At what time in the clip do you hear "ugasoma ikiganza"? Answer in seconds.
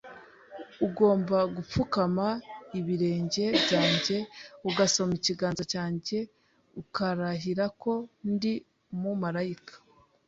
4.69-5.63